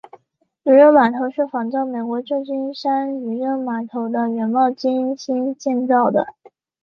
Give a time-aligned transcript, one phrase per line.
[0.63, 6.33] 渔人码头是仿照美国旧金山渔人码头的原貌精心建造的。